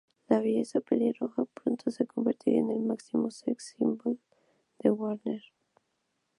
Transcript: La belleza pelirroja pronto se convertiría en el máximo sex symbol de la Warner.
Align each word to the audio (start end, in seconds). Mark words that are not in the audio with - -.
La 0.29 0.39
belleza 0.39 0.79
pelirroja 0.81 1.45
pronto 1.53 1.91
se 1.91 2.07
convertiría 2.07 2.59
en 2.61 2.71
el 2.71 2.79
máximo 2.79 3.29
sex 3.29 3.75
symbol 3.77 4.17
de 4.79 4.89
la 4.89 4.93
Warner. 4.93 5.43